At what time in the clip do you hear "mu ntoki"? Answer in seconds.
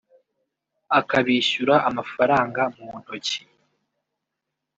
2.75-3.41